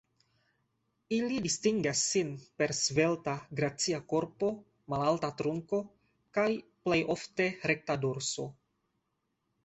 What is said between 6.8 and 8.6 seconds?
plej ofte rekta dorso.